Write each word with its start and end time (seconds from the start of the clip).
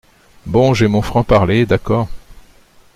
Bon, 0.47 0.73
j’ai 0.73 0.87
mon 0.87 1.03
franc-parler, 1.03 1.67
d’accord. 1.67 2.07